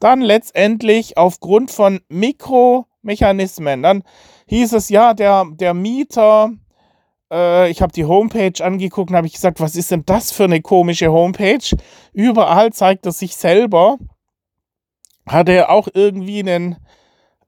dann 0.00 0.22
letztendlich 0.22 1.16
aufgrund 1.18 1.70
von 1.70 2.00
Mikromechanismen. 2.08 3.82
Dann 3.82 4.02
hieß 4.46 4.72
es 4.72 4.88
ja, 4.88 5.14
der, 5.14 5.46
der 5.50 5.74
Mieter 5.74 6.52
äh, 7.34 7.70
ich 7.70 7.82
habe 7.82 7.92
die 7.92 8.04
Homepage 8.04 8.64
angeguckt 8.64 9.10
und 9.10 9.16
habe 9.16 9.26
ich 9.26 9.34
gesagt, 9.34 9.60
was 9.60 9.74
ist 9.74 9.90
denn 9.90 10.04
das 10.06 10.30
für 10.30 10.44
eine 10.44 10.62
komische 10.62 11.10
Homepage? 11.10 11.76
Überall 12.12 12.72
zeigt 12.72 13.06
er 13.06 13.12
sich 13.12 13.34
selber. 13.36 13.98
Hat 15.26 15.48
er 15.48 15.70
auch 15.70 15.88
irgendwie 15.92 16.40
einen 16.40 16.76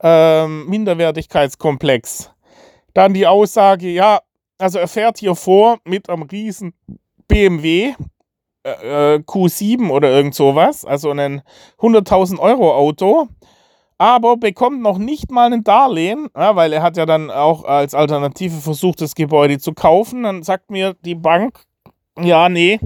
ähm, 0.01 0.67
Minderwertigkeitskomplex. 0.67 2.31
Dann 2.93 3.13
die 3.13 3.27
Aussage, 3.27 3.89
ja, 3.89 4.19
also 4.57 4.79
er 4.79 4.87
fährt 4.87 5.19
hier 5.19 5.35
vor 5.35 5.77
mit 5.85 6.09
einem 6.09 6.23
riesen 6.23 6.73
BMW 7.27 7.93
äh, 8.63 9.15
äh 9.15 9.19
Q7 9.19 9.89
oder 9.89 10.09
irgend 10.09 10.33
sowas, 10.33 10.83
also 10.83 11.11
ein 11.11 11.43
100.000 11.79 12.39
Euro 12.39 12.75
Auto 12.75 13.27
aber 13.97 14.37
bekommt 14.37 14.81
noch 14.81 14.97
nicht 14.97 15.31
mal 15.31 15.51
ein 15.51 15.63
Darlehen, 15.63 16.27
ja, 16.35 16.55
weil 16.55 16.73
er 16.73 16.83
hat 16.83 16.97
ja 16.97 17.05
dann 17.05 17.31
auch 17.31 17.63
als 17.63 17.93
Alternative 17.93 18.57
versucht, 18.57 19.01
das 19.01 19.15
Gebäude 19.15 19.57
zu 19.57 19.73
kaufen. 19.73 20.23
Dann 20.23 20.43
sagt 20.43 20.69
mir 20.69 20.95
die 21.03 21.15
Bank, 21.15 21.61
ja, 22.19 22.49
nee, 22.49 22.79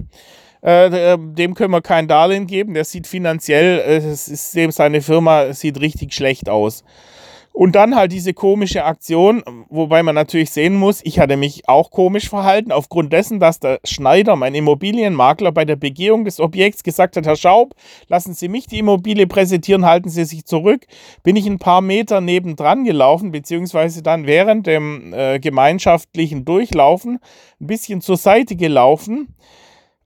äh, 0.62 1.18
dem 1.18 1.54
können 1.54 1.72
wir 1.72 1.82
kein 1.82 2.08
Darlehen 2.08 2.46
geben. 2.46 2.74
Der 2.74 2.84
sieht 2.84 3.06
finanziell, 3.06 3.80
äh, 3.80 4.12
ist, 4.12 4.52
seine 4.52 5.02
Firma 5.02 5.52
sieht 5.52 5.80
richtig 5.80 6.14
schlecht 6.14 6.48
aus. 6.48 6.84
Und 7.52 7.74
dann 7.74 7.94
halt 7.94 8.12
diese 8.12 8.32
komische 8.32 8.84
Aktion, 8.84 9.42
wobei 9.68 10.02
man 10.02 10.14
natürlich 10.14 10.50
sehen 10.50 10.74
muss, 10.74 11.00
ich 11.04 11.18
hatte 11.18 11.36
mich 11.36 11.68
auch 11.68 11.90
komisch 11.90 12.30
verhalten, 12.30 12.72
aufgrund 12.72 13.12
dessen, 13.12 13.40
dass 13.40 13.60
der 13.60 13.78
Schneider, 13.84 14.36
mein 14.36 14.54
Immobilienmakler, 14.54 15.52
bei 15.52 15.66
der 15.66 15.76
Begehung 15.76 16.24
des 16.24 16.40
Objekts 16.40 16.82
gesagt 16.82 17.16
hat, 17.16 17.26
Herr 17.26 17.36
Schaub, 17.36 17.74
lassen 18.08 18.32
Sie 18.32 18.48
mich 18.48 18.66
die 18.68 18.78
Immobilie 18.78 19.26
präsentieren, 19.26 19.84
halten 19.84 20.08
Sie 20.08 20.24
sich 20.24 20.46
zurück, 20.46 20.86
bin 21.22 21.36
ich 21.36 21.46
ein 21.46 21.58
paar 21.58 21.82
Meter 21.82 22.22
nebendran 22.22 22.84
gelaufen, 22.84 23.32
beziehungsweise 23.32 24.02
dann 24.02 24.26
während 24.26 24.66
dem 24.66 25.12
äh, 25.12 25.38
gemeinschaftlichen 25.38 26.46
Durchlaufen 26.46 27.18
ein 27.60 27.66
bisschen 27.66 28.00
zur 28.00 28.16
Seite 28.16 28.56
gelaufen. 28.56 29.36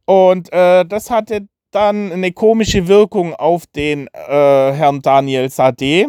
Und 0.05 0.53
äh, 0.53 0.85
das 0.85 1.11
hatte 1.11 1.47
dann 1.71 2.11
eine 2.11 2.33
komische 2.33 2.89
Wirkung 2.89 3.35
auf 3.35 3.67
den 3.67 4.09
äh, 4.09 4.73
Herrn 4.73 5.01
Daniel 5.01 5.49
Sade 5.49 6.07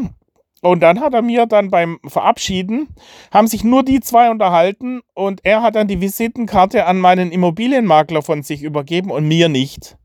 und 0.62 0.82
dann 0.82 1.00
hat 1.00 1.14
er 1.14 1.22
mir 1.22 1.46
dann 1.46 1.70
beim 1.70 2.00
Verabschieden, 2.06 2.88
haben 3.32 3.48
sich 3.48 3.64
nur 3.64 3.84
die 3.84 4.00
zwei 4.00 4.32
unterhalten 4.32 5.02
und 5.14 5.42
er 5.44 5.62
hat 5.62 5.76
dann 5.76 5.88
die 5.88 6.02
Visitenkarte 6.02 6.86
an 6.86 7.00
meinen 7.00 7.32
Immobilienmakler 7.32 8.22
von 8.22 8.44
sich 8.44 8.64
übergeben 8.64 9.12
und 9.12 9.28
mir 9.28 9.50
nicht. 9.50 9.98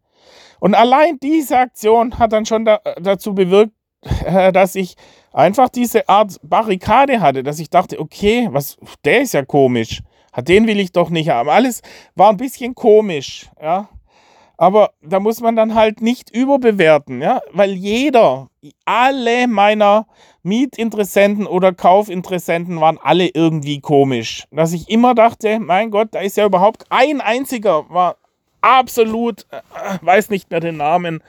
Und 0.60 0.74
allein 0.74 1.18
diese 1.22 1.58
Aktion 1.58 2.18
hat 2.18 2.32
dann 2.32 2.46
schon 2.46 2.64
da, 2.64 2.80
dazu 3.00 3.34
bewirkt, 3.34 3.72
äh, 4.24 4.52
dass 4.52 4.74
ich 4.74 4.96
einfach 5.32 5.68
diese 5.68 6.08
Art 6.08 6.38
Barrikade 6.42 7.20
hatte, 7.20 7.42
dass 7.42 7.58
ich 7.58 7.70
dachte, 7.70 7.98
okay, 7.98 8.48
was, 8.50 8.76
der 9.04 9.22
ist 9.22 9.34
ja 9.34 9.44
komisch. 9.44 10.02
Den 10.38 10.66
will 10.66 10.80
ich 10.80 10.92
doch 10.92 11.10
nicht 11.10 11.28
haben. 11.28 11.50
Alles 11.50 11.82
war 12.14 12.30
ein 12.30 12.38
bisschen 12.38 12.74
komisch, 12.74 13.50
ja. 13.60 13.88
Aber 14.56 14.92
da 15.02 15.18
muss 15.18 15.40
man 15.40 15.56
dann 15.56 15.74
halt 15.74 16.00
nicht 16.00 16.30
überbewerten, 16.34 17.20
ja, 17.20 17.40
weil 17.52 17.72
jeder, 17.72 18.48
alle 18.84 19.48
meiner 19.48 20.06
Mietinteressenten 20.42 21.46
oder 21.46 21.72
Kaufinteressenten 21.72 22.80
waren 22.80 22.98
alle 23.02 23.28
irgendwie 23.28 23.80
komisch. 23.80 24.44
Dass 24.50 24.72
ich 24.72 24.88
immer 24.88 25.14
dachte, 25.14 25.58
mein 25.58 25.90
Gott, 25.90 26.08
da 26.12 26.20
ist 26.20 26.36
ja 26.36 26.46
überhaupt 26.46 26.84
ein 26.90 27.20
einziger, 27.20 27.88
war 27.88 28.16
absolut, 28.60 29.46
äh, 29.50 29.62
weiß 30.02 30.30
nicht 30.30 30.50
mehr 30.50 30.60
den 30.60 30.76
Namen, 30.76 31.22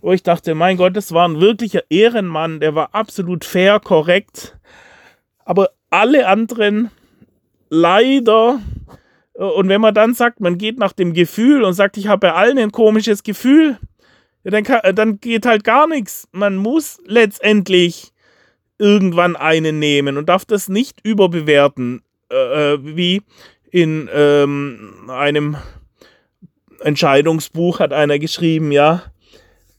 wo 0.00 0.12
ich 0.12 0.22
dachte, 0.22 0.54
mein 0.54 0.76
Gott, 0.76 0.96
das 0.96 1.12
war 1.12 1.26
ein 1.26 1.40
wirklicher 1.40 1.82
Ehrenmann, 1.88 2.60
der 2.60 2.74
war 2.74 2.90
absolut 2.94 3.44
fair, 3.44 3.80
korrekt. 3.80 4.56
Aber 5.44 5.70
alle 5.90 6.26
anderen 6.26 6.90
leider 7.70 8.60
und 9.34 9.68
wenn 9.68 9.80
man 9.80 9.94
dann 9.94 10.14
sagt, 10.14 10.40
man 10.40 10.58
geht 10.58 10.78
nach 10.78 10.92
dem 10.92 11.12
Gefühl 11.12 11.64
und 11.64 11.74
sagt, 11.74 11.96
ich 11.96 12.06
habe 12.06 12.28
bei 12.28 12.32
allen 12.32 12.58
ein 12.58 12.72
komisches 12.72 13.22
Gefühl, 13.22 13.78
ja, 14.44 14.50
dann, 14.50 14.62
kann, 14.64 14.94
dann 14.94 15.20
geht 15.20 15.46
halt 15.46 15.64
gar 15.64 15.86
nichts. 15.86 16.28
Man 16.32 16.56
muss 16.56 17.00
letztendlich 17.06 18.12
irgendwann 18.78 19.36
einen 19.36 19.78
nehmen 19.78 20.16
und 20.16 20.28
darf 20.28 20.44
das 20.44 20.68
nicht 20.68 21.00
überbewerten, 21.02 22.02
äh, 22.30 22.74
äh, 22.74 22.78
wie 22.82 23.22
in 23.70 24.08
ähm, 24.12 25.08
einem 25.08 25.56
Entscheidungsbuch 26.80 27.80
hat 27.80 27.92
einer 27.92 28.18
geschrieben, 28.18 28.70
ja, 28.70 29.02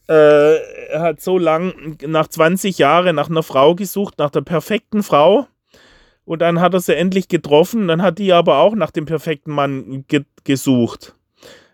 äh, 0.08 0.56
er 0.88 1.00
hat 1.00 1.20
so 1.20 1.38
lang 1.38 1.96
nach 2.06 2.28
20 2.28 2.78
Jahren 2.78 3.16
nach 3.16 3.30
einer 3.30 3.42
Frau 3.42 3.74
gesucht, 3.74 4.18
nach 4.18 4.30
der 4.30 4.42
perfekten 4.42 5.02
Frau. 5.02 5.46
Und 6.26 6.42
dann 6.42 6.60
hat 6.60 6.74
er 6.74 6.80
sie 6.80 6.94
endlich 6.94 7.28
getroffen, 7.28 7.88
dann 7.88 8.02
hat 8.02 8.18
die 8.18 8.32
aber 8.32 8.58
auch 8.58 8.74
nach 8.74 8.90
dem 8.90 9.06
perfekten 9.06 9.52
Mann 9.52 10.04
ge 10.08 10.24
gesucht. 10.44 11.14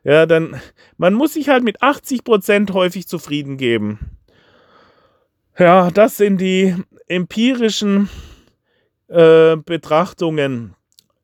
Ja, 0.04 0.26
dann, 0.26 0.60
man 0.98 1.14
muss 1.14 1.34
sich 1.34 1.48
halt 1.48 1.64
mit 1.64 1.82
80% 1.82 2.72
häufig 2.72 3.08
zufrieden 3.08 3.56
geben. 3.56 4.18
Ja, 5.58 5.90
das 5.90 6.16
sind 6.16 6.40
die 6.40 6.74
empirischen 7.06 8.08
äh, 9.08 9.56
Betrachtungen 9.56 10.74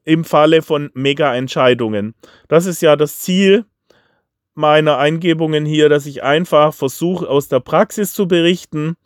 im 0.04 0.25
Falle 0.25 0.62
von 0.62 0.90
Mega-Entscheidungen. 0.94 2.14
Das 2.49 2.66
ist 2.66 2.80
ja 2.80 2.97
das 2.97 3.20
Ziel 3.20 3.66
meiner 4.54 4.99
Eingebungen 4.99 5.66
hier, 5.66 5.88
dass 5.88 6.06
ich 6.06 6.23
einfach 6.23 6.73
versuche, 6.73 7.28
aus 7.28 7.49
der 7.49 7.61
Praxis 7.61 8.12
zu 8.12 8.26
berichten, 8.26 8.97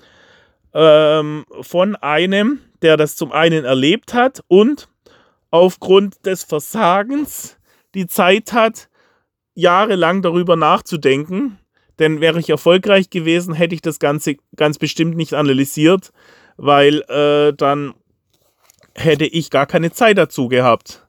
ähm, 0.74 1.44
von 1.60 1.96
einem, 1.96 2.60
der 2.82 2.96
das 2.96 3.16
zum 3.16 3.32
einen 3.32 3.64
erlebt 3.64 4.14
hat 4.14 4.42
und 4.48 4.88
aufgrund 5.50 6.24
des 6.26 6.44
Versagens 6.44 7.56
die 7.94 8.06
Zeit 8.06 8.52
hat, 8.52 8.88
jahrelang 9.54 10.22
darüber 10.22 10.56
nachzudenken. 10.56 11.58
Denn 11.98 12.20
wäre 12.20 12.40
ich 12.40 12.48
erfolgreich 12.48 13.10
gewesen, 13.10 13.54
hätte 13.54 13.74
ich 13.74 13.82
das 13.82 13.98
Ganze 13.98 14.36
ganz 14.56 14.78
bestimmt 14.78 15.16
nicht 15.16 15.34
analysiert, 15.34 16.10
weil 16.56 17.02
äh, 17.08 17.52
dann 17.54 17.94
hätte 18.94 19.26
ich 19.26 19.50
gar 19.50 19.66
keine 19.66 19.92
Zeit 19.92 20.18
dazu 20.18 20.48
gehabt. 20.48 21.06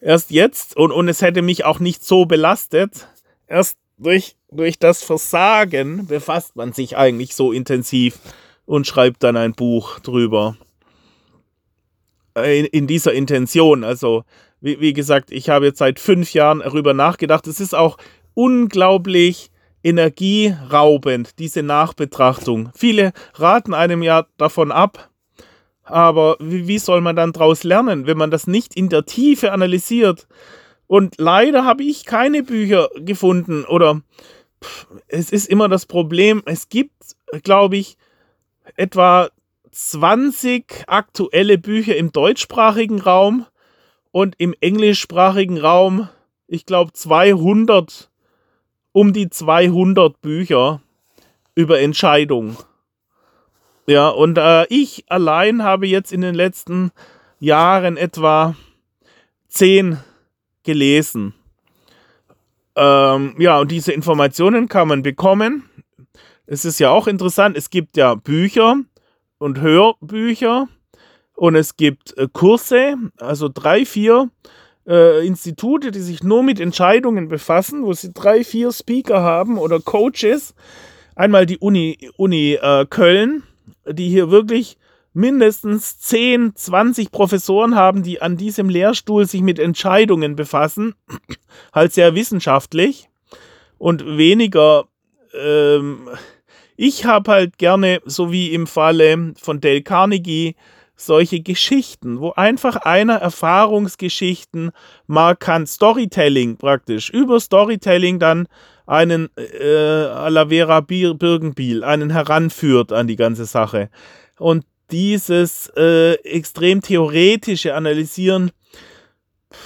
Erst 0.00 0.30
jetzt, 0.30 0.76
und, 0.76 0.92
und 0.92 1.08
es 1.08 1.20
hätte 1.20 1.42
mich 1.42 1.64
auch 1.64 1.80
nicht 1.80 2.04
so 2.04 2.26
belastet, 2.26 3.08
erst 3.46 3.76
durch, 3.98 4.36
durch 4.50 4.78
das 4.78 5.02
Versagen 5.02 6.06
befasst 6.06 6.56
man 6.56 6.72
sich 6.72 6.96
eigentlich 6.96 7.34
so 7.34 7.52
intensiv 7.52 8.18
und 8.66 8.86
schreibt 8.86 9.22
dann 9.22 9.36
ein 9.36 9.52
Buch 9.52 10.00
drüber. 10.00 10.56
In, 12.36 12.64
in 12.66 12.86
dieser 12.86 13.12
Intention. 13.12 13.84
Also, 13.84 14.24
wie, 14.60 14.80
wie 14.80 14.92
gesagt, 14.92 15.30
ich 15.30 15.50
habe 15.50 15.66
jetzt 15.66 15.78
seit 15.78 16.00
fünf 16.00 16.32
Jahren 16.32 16.60
darüber 16.60 16.94
nachgedacht. 16.94 17.46
Es 17.46 17.60
ist 17.60 17.74
auch 17.74 17.96
unglaublich 18.34 19.50
energieraubend, 19.84 21.38
diese 21.38 21.62
Nachbetrachtung. 21.62 22.70
Viele 22.74 23.12
raten 23.34 23.74
einem 23.74 24.02
ja 24.02 24.26
davon 24.38 24.72
ab, 24.72 25.10
aber 25.84 26.36
wie, 26.40 26.66
wie 26.66 26.78
soll 26.78 27.02
man 27.02 27.14
dann 27.14 27.32
daraus 27.32 27.62
lernen, 27.62 28.06
wenn 28.06 28.16
man 28.16 28.30
das 28.30 28.46
nicht 28.46 28.74
in 28.74 28.88
der 28.88 29.04
Tiefe 29.04 29.52
analysiert? 29.52 30.26
Und 30.86 31.16
leider 31.18 31.64
habe 31.64 31.82
ich 31.82 32.06
keine 32.06 32.42
Bücher 32.42 32.88
gefunden 32.96 33.64
oder 33.64 34.00
es 35.08 35.30
ist 35.30 35.48
immer 35.48 35.68
das 35.68 35.84
Problem, 35.84 36.42
es 36.46 36.70
gibt, 36.70 37.16
glaube 37.42 37.76
ich, 37.76 37.98
etwa 38.76 39.28
20 39.70 40.84
aktuelle 40.86 41.58
Bücher 41.58 41.96
im 41.96 42.12
deutschsprachigen 42.12 43.00
Raum 43.00 43.46
und 44.12 44.34
im 44.38 44.54
englischsprachigen 44.60 45.58
Raum, 45.58 46.08
ich 46.46 46.66
glaube, 46.66 46.92
200, 46.92 48.10
um 48.92 49.12
die 49.12 49.28
200 49.28 50.20
Bücher 50.20 50.80
über 51.54 51.80
Entscheidung. 51.80 52.56
Ja, 53.86 54.08
und 54.08 54.38
äh, 54.38 54.66
ich 54.68 55.04
allein 55.08 55.62
habe 55.62 55.86
jetzt 55.86 56.12
in 56.12 56.20
den 56.20 56.34
letzten 56.34 56.90
Jahren 57.38 57.96
etwa 57.96 58.54
10 59.48 59.98
gelesen. 60.62 61.34
Ähm, 62.76 63.34
ja, 63.38 63.58
und 63.58 63.70
diese 63.70 63.92
Informationen 63.92 64.68
kann 64.68 64.88
man 64.88 65.02
bekommen. 65.02 65.68
Es 66.46 66.64
ist 66.64 66.78
ja 66.78 66.90
auch 66.90 67.06
interessant, 67.06 67.56
es 67.56 67.70
gibt 67.70 67.96
ja 67.96 68.14
Bücher 68.14 68.76
und 69.38 69.60
Hörbücher 69.60 70.68
und 71.34 71.54
es 71.54 71.76
gibt 71.76 72.16
äh, 72.18 72.28
Kurse, 72.32 72.96
also 73.18 73.48
drei, 73.52 73.86
vier 73.86 74.30
äh, 74.86 75.26
Institute, 75.26 75.90
die 75.90 76.00
sich 76.00 76.22
nur 76.22 76.42
mit 76.42 76.60
Entscheidungen 76.60 77.28
befassen, 77.28 77.84
wo 77.84 77.92
sie 77.92 78.12
drei, 78.12 78.44
vier 78.44 78.72
Speaker 78.72 79.22
haben 79.22 79.58
oder 79.58 79.80
Coaches. 79.80 80.54
Einmal 81.16 81.46
die 81.46 81.58
Uni, 81.58 82.10
Uni 82.16 82.54
äh, 82.60 82.86
Köln, 82.88 83.44
die 83.86 84.08
hier 84.08 84.30
wirklich 84.30 84.76
mindestens 85.14 85.98
10, 86.00 86.56
20 86.56 87.10
Professoren 87.10 87.76
haben, 87.76 88.02
die 88.02 88.20
an 88.20 88.36
diesem 88.36 88.68
Lehrstuhl 88.68 89.26
sich 89.26 89.40
mit 89.40 89.58
Entscheidungen 89.58 90.36
befassen, 90.36 90.94
halt 91.72 91.92
sehr 91.92 92.14
wissenschaftlich 92.14 93.08
und 93.78 94.04
weniger. 94.18 94.86
Ähm, 95.32 96.08
ich 96.76 97.04
habe 97.04 97.30
halt 97.30 97.58
gerne, 97.58 98.00
so 98.04 98.32
wie 98.32 98.52
im 98.52 98.66
Falle 98.66 99.34
von 99.40 99.60
Dale 99.60 99.82
Carnegie, 99.82 100.56
solche 100.96 101.40
Geschichten, 101.40 102.20
wo 102.20 102.32
einfach 102.32 102.76
einer 102.76 103.16
Erfahrungsgeschichten 103.16 104.70
markant 105.06 105.68
Storytelling 105.68 106.56
praktisch 106.56 107.10
über 107.10 107.40
Storytelling 107.40 108.18
dann 108.18 108.46
einen 108.86 109.28
äh, 109.36 110.06
Alavera 110.06 110.80
Birkenbiel, 110.80 111.82
einen 111.84 112.10
heranführt 112.10 112.92
an 112.92 113.06
die 113.06 113.16
ganze 113.16 113.46
Sache. 113.46 113.88
Und 114.38 114.64
dieses 114.90 115.72
äh, 115.76 116.14
extrem 116.22 116.80
theoretische 116.80 117.74
Analysieren 117.74 118.52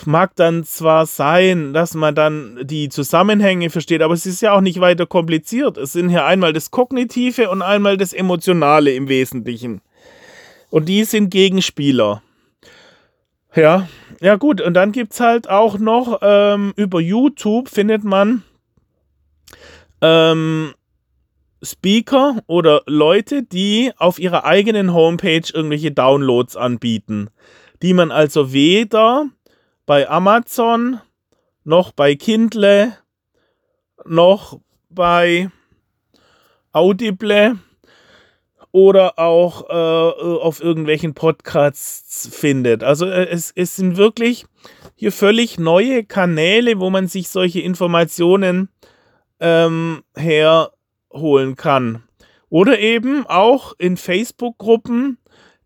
mag 0.06 0.34
dann 0.36 0.64
zwar 0.64 1.06
sein, 1.06 1.72
dass 1.72 1.94
man 1.94 2.14
dann 2.14 2.58
die 2.62 2.88
Zusammenhänge 2.88 3.70
versteht, 3.70 4.02
aber 4.02 4.14
es 4.14 4.26
ist 4.26 4.42
ja 4.42 4.52
auch 4.52 4.60
nicht 4.60 4.80
weiter 4.80 5.06
kompliziert. 5.06 5.76
Es 5.76 5.92
sind 5.92 6.08
hier 6.08 6.24
einmal 6.24 6.52
das 6.52 6.70
Kognitive 6.70 7.50
und 7.50 7.62
einmal 7.62 7.96
das 7.96 8.12
Emotionale 8.12 8.92
im 8.92 9.08
Wesentlichen. 9.08 9.80
Und 10.70 10.88
die 10.88 11.04
sind 11.04 11.30
Gegenspieler. 11.30 12.22
Ja, 13.54 13.88
ja 14.20 14.36
gut. 14.36 14.60
Und 14.60 14.74
dann 14.74 14.92
gibt 14.92 15.14
es 15.14 15.20
halt 15.20 15.48
auch 15.48 15.78
noch 15.78 16.18
ähm, 16.22 16.72
über 16.76 17.00
YouTube 17.00 17.68
findet 17.68 18.04
man 18.04 18.42
ähm, 20.00 20.74
Speaker 21.62 22.42
oder 22.46 22.82
Leute, 22.86 23.42
die 23.42 23.92
auf 23.96 24.18
ihrer 24.18 24.44
eigenen 24.44 24.92
Homepage 24.92 25.42
irgendwelche 25.52 25.90
Downloads 25.90 26.56
anbieten, 26.56 27.30
die 27.82 27.94
man 27.94 28.10
also 28.10 28.52
weder 28.52 29.26
bei 29.88 30.06
Amazon 30.10 31.00
noch 31.64 31.92
bei 31.92 32.14
Kindle 32.14 32.94
noch 34.04 34.60
bei 34.90 35.50
Audible 36.72 37.58
oder 38.70 39.18
auch 39.18 39.70
äh, 39.70 39.72
auf 39.72 40.62
irgendwelchen 40.62 41.14
Podcasts 41.14 42.28
findet. 42.30 42.84
Also 42.84 43.06
äh, 43.06 43.28
es, 43.30 43.50
es 43.56 43.76
sind 43.76 43.96
wirklich 43.96 44.44
hier 44.94 45.10
völlig 45.10 45.58
neue 45.58 46.04
Kanäle, 46.04 46.80
wo 46.80 46.90
man 46.90 47.06
sich 47.06 47.30
solche 47.30 47.60
Informationen 47.60 48.68
ähm, 49.40 50.02
her 50.14 50.72
holen 51.14 51.56
kann. 51.56 52.02
Oder 52.50 52.78
eben 52.78 53.24
auch 53.26 53.72
in 53.78 53.96
Facebook-Gruppen, 53.96 55.16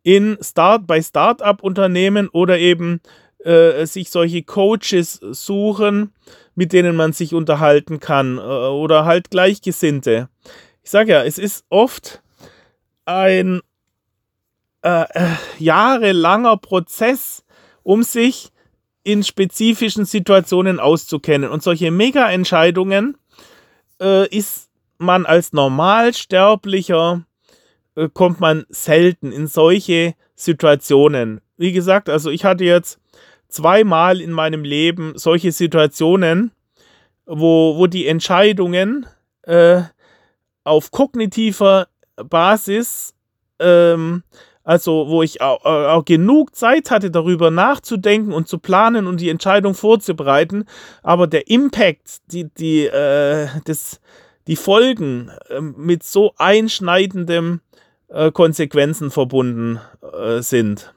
in 0.04 0.38
Start, 0.40 0.86
bei 0.86 1.02
Start-up-Unternehmen 1.02 2.28
oder 2.28 2.60
eben 2.60 3.00
äh, 3.44 3.84
sich 3.86 4.10
solche 4.10 4.42
Coaches 4.42 5.20
suchen, 5.30 6.12
mit 6.54 6.72
denen 6.72 6.96
man 6.96 7.12
sich 7.12 7.34
unterhalten 7.34 8.00
kann 8.00 8.38
äh, 8.38 8.40
oder 8.40 9.04
halt 9.04 9.30
Gleichgesinnte. 9.30 10.28
Ich 10.82 10.90
sage 10.90 11.12
ja, 11.12 11.24
es 11.24 11.38
ist 11.38 11.64
oft 11.68 12.22
ein 13.04 13.60
äh, 14.82 15.02
äh, 15.02 15.36
jahrelanger 15.58 16.56
Prozess, 16.56 17.44
um 17.82 18.02
sich 18.02 18.50
in 19.04 19.24
spezifischen 19.24 20.04
Situationen 20.04 20.78
auszukennen. 20.80 21.50
Und 21.50 21.62
solche 21.62 21.90
Mega-Entscheidungen 21.90 23.16
äh, 24.00 24.28
ist 24.28 24.70
man 24.98 25.26
als 25.26 25.52
Normalsterblicher 25.52 27.24
äh, 27.96 28.08
kommt 28.12 28.40
man 28.40 28.64
selten 28.68 29.32
in 29.32 29.46
solche 29.46 30.14
Situationen. 30.34 31.40
Wie 31.56 31.72
gesagt, 31.72 32.08
also 32.08 32.30
ich 32.30 32.44
hatte 32.44 32.64
jetzt 32.64 32.98
zweimal 33.52 34.20
in 34.20 34.32
meinem 34.32 34.64
Leben 34.64 35.12
solche 35.16 35.52
Situationen, 35.52 36.52
wo, 37.26 37.76
wo 37.76 37.86
die 37.86 38.06
Entscheidungen 38.06 39.06
äh, 39.42 39.82
auf 40.64 40.90
kognitiver 40.90 41.88
Basis, 42.16 43.14
ähm, 43.58 44.22
also 44.64 45.08
wo 45.08 45.22
ich 45.22 45.40
auch, 45.40 45.64
auch, 45.64 46.04
genug 46.04 46.54
Zeit 46.54 46.90
hatte, 46.90 47.10
darüber 47.10 47.50
nachzudenken 47.50 48.32
und 48.32 48.48
zu 48.48 48.58
planen 48.58 49.06
und 49.06 49.20
die 49.20 49.28
Entscheidung 49.28 49.74
vorzubereiten, 49.74 50.64
aber 51.02 51.26
der 51.26 51.48
Impact, 51.48 52.32
die, 52.32 52.48
die, 52.54 52.86
äh, 52.86 53.48
das, 53.64 54.00
die 54.46 54.56
Folgen 54.56 55.30
äh, 55.48 55.60
mit 55.60 56.04
so 56.04 56.32
einschneidenden 56.36 57.60
äh, 58.08 58.30
Konsequenzen 58.30 59.10
verbunden 59.10 59.80
äh, 60.02 60.40
sind. 60.42 60.94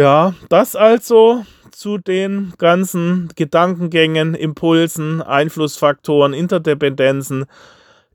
Ja, 0.00 0.32
das 0.48 0.76
also 0.76 1.44
zu 1.72 1.98
den 1.98 2.54
ganzen 2.56 3.28
Gedankengängen, 3.36 4.34
Impulsen, 4.34 5.20
Einflussfaktoren, 5.20 6.32
Interdependenzen 6.32 7.44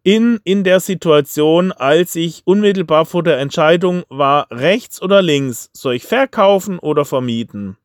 in, 0.02 0.40
in 0.44 0.64
der 0.64 0.80
Situation, 0.80 1.72
als 1.72 2.16
ich 2.16 2.42
unmittelbar 2.46 3.06
vor 3.06 3.22
der 3.22 3.38
Entscheidung 3.38 4.02
war, 4.10 4.48
rechts 4.50 5.00
oder 5.00 5.22
links, 5.22 5.70
soll 5.74 5.94
ich 5.94 6.06
verkaufen 6.06 6.80
oder 6.80 7.06
vermieten? 7.06 7.78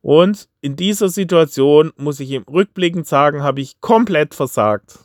Und 0.00 0.48
in 0.62 0.76
dieser 0.76 1.10
Situation, 1.10 1.92
muss 1.98 2.20
ich 2.20 2.30
im 2.30 2.44
Rückblickend 2.44 3.06
sagen, 3.06 3.42
habe 3.42 3.60
ich 3.60 3.78
komplett 3.82 4.34
versagt. 4.34 5.00